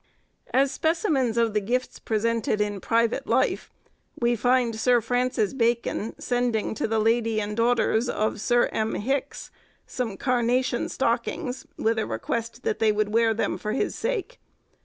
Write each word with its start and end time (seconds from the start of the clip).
As 0.51 0.71
specimens 0.71 1.37
of 1.37 1.53
the 1.53 1.61
gifts 1.61 1.99
presented 1.99 2.59
in 2.59 2.81
private 2.81 3.27
life, 3.27 3.69
we 4.19 4.35
find 4.35 4.75
Sir 4.75 4.99
Francis 4.99 5.53
Bacon 5.53 6.19
sending 6.19 6.73
to 6.73 6.87
the 6.87 6.97
lady 6.97 7.39
and 7.39 7.55
daughters 7.55 8.09
of 8.09 8.41
Sir 8.41 8.65
M. 8.71 8.95
Hicks 8.95 9.51
some 9.85 10.17
carnation 10.17 10.89
stockings, 10.89 11.67
with 11.77 11.99
a 11.99 12.07
request 12.07 12.63
that 12.63 12.79
they 12.79 12.91
would 12.91 13.13
wear 13.13 13.35
them 13.35 13.59
for 13.59 13.73
his 13.73 13.93
sake. 13.93 14.39